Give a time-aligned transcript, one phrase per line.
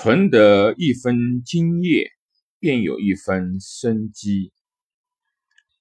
[0.00, 2.08] 存得一分精液，
[2.60, 4.52] 便有一分生机。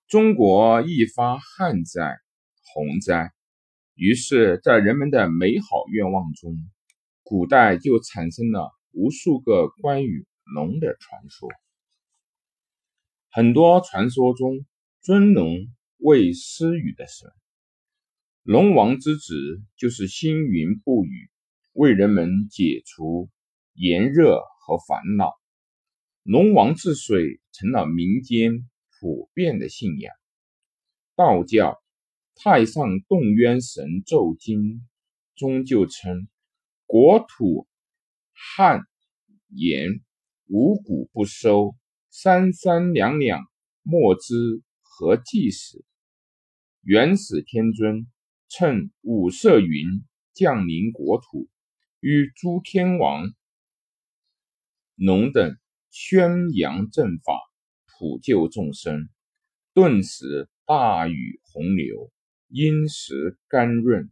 [0.08, 2.18] 中国一发旱灾、
[2.64, 3.32] 洪灾，
[3.94, 6.58] 于是，在人们的美好愿望中，
[7.22, 11.48] 古代就产生了无数个关于龙的传说。
[13.30, 14.66] 很多传说中
[15.00, 15.60] 尊龙
[15.98, 17.30] 为施雨的神，
[18.42, 21.30] 龙王之子就是星云布雨，
[21.74, 23.30] 为人们解除。
[23.80, 25.36] 炎热和烦恼，
[26.24, 28.68] 龙王治水成了民间
[29.00, 30.12] 普遍的信仰。
[31.16, 31.74] 道教
[32.44, 34.60] 《太上洞渊神咒经》
[35.36, 36.28] 中就称
[36.88, 37.68] ：“国土
[38.34, 38.82] 旱
[39.50, 40.02] 严，
[40.48, 41.76] 五谷不收，
[42.10, 43.46] 三三两两，
[43.84, 44.34] 莫知
[44.82, 45.86] 何计时。”
[46.82, 48.08] 元始天尊
[48.50, 49.86] 趁五色云
[50.34, 51.48] 降临国土，
[52.00, 53.32] 与诸天王。
[54.98, 55.56] 龙等
[55.92, 57.40] 宣扬正法，
[57.86, 59.10] 普救众生，
[59.76, 62.12] 顿时大雨洪流，
[62.48, 64.10] 阴时甘润。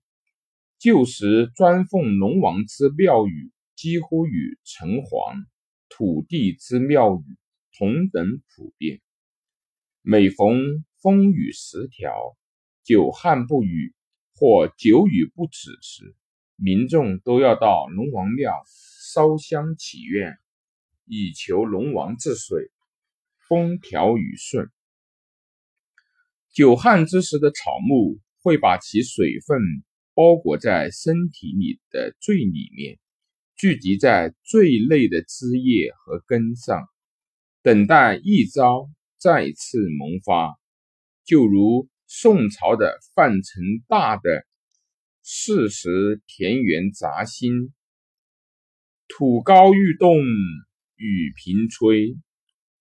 [0.78, 5.46] 旧时专奉龙王之庙宇，几乎与城隍、
[5.90, 7.36] 土地之庙宇
[7.76, 9.02] 同等普遍。
[10.04, 12.38] 每逢风雨时调，
[12.84, 13.96] 久旱不雨，
[14.36, 16.16] 或久雨不止时，
[16.58, 20.38] 民众都要到龙王庙烧香祈愿。
[21.06, 22.72] 以求龙王治水，
[23.48, 24.70] 风调雨顺。
[26.52, 29.60] 久旱之时的草木会把其水分
[30.14, 32.98] 包裹在身体里的最里面，
[33.56, 36.88] 聚集在最内的枝叶和根上，
[37.62, 40.60] 等待一朝再次萌发。
[41.26, 44.46] 就如宋朝的范成大的
[45.22, 47.74] “四时田园杂兴”，
[49.10, 50.16] 土高欲动。
[50.98, 52.16] 雨频吹，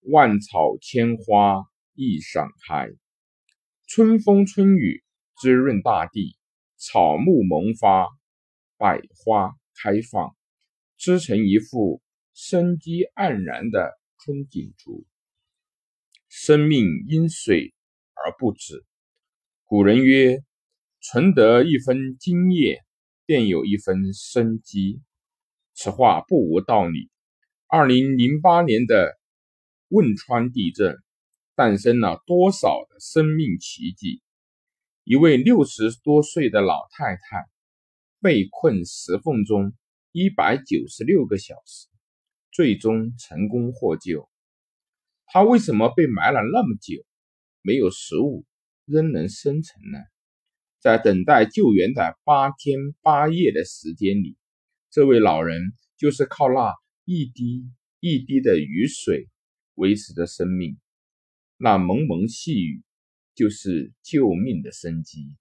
[0.03, 2.89] 万草千花一赏开。
[3.89, 5.03] 春风春雨
[5.41, 6.37] 滋润大地，
[6.77, 8.07] 草木萌发，
[8.77, 10.37] 百花开放，
[10.97, 12.01] 织成一幅
[12.35, 15.05] 生机盎然的春景图。
[16.29, 17.75] 生命因水
[18.15, 18.85] 而不止。
[19.65, 20.39] 古人曰
[21.03, 22.81] ：“存得一分精液，
[23.27, 25.01] 便有一分生机。”
[25.75, 27.11] 此话不无道理。
[27.77, 29.19] 二零零八年的
[29.89, 30.97] 汶川地震
[31.57, 34.23] 诞生了多少的生命奇迹？
[35.03, 37.49] 一位六十多岁的老太太
[38.21, 39.73] 被困石缝中
[40.13, 41.89] 一百九十六个小时，
[42.53, 44.31] 最终成功获救。
[45.27, 47.05] 她为什么被埋了那么久，
[47.61, 48.47] 没有食物
[48.85, 49.99] 仍能生存呢？
[50.79, 54.37] 在等待救援的八天八夜的时间里，
[54.93, 56.73] 这位老人就是靠那。
[57.07, 57.71] 一滴
[58.01, 59.29] 一滴的雨水
[59.75, 60.79] 维持着生命，
[61.59, 62.83] 那蒙蒙细雨
[63.35, 65.37] 就是救命的生机。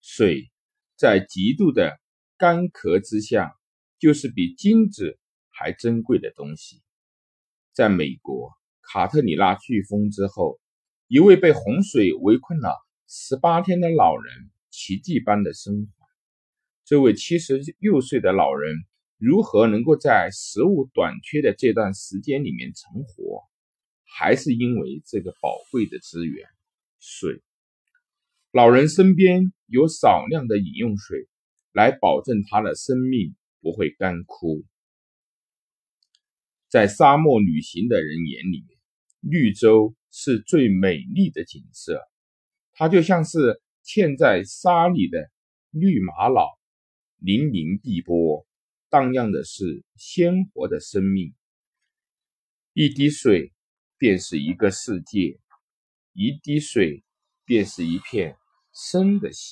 [0.00, 0.50] 水
[0.96, 2.00] 在极度的
[2.38, 3.52] 干涸之下，
[3.98, 5.18] 就是比金子
[5.50, 6.80] 还珍贵的东西。
[7.74, 10.58] 在美国卡特里娜飓风之后，
[11.06, 12.74] 一位被洪水围困了
[13.06, 15.92] 十八天的老人奇迹般的生还。
[16.86, 18.87] 这位七十六岁的老人。
[19.18, 23.42] 如何能够在食物短缺的这段时间里面存活？
[24.04, 26.48] 还是因为这个宝贵的资源——
[26.98, 27.42] 水。
[28.52, 31.28] 老人身边有少量的饮用水，
[31.72, 34.64] 来保证他的生命不会干枯。
[36.70, 38.64] 在沙漠旅行的人眼里，
[39.20, 42.00] 绿洲是最美丽的景色，
[42.72, 45.30] 它就像是嵌在沙里的
[45.70, 46.58] 绿玛瑙，
[47.20, 48.47] 粼粼碧波。
[48.90, 51.34] 荡漾的是鲜活的生命，
[52.72, 53.52] 一滴水
[53.98, 55.38] 便是一个世界，
[56.12, 57.04] 一滴水
[57.44, 58.36] 便是一片
[58.72, 59.46] 生的心。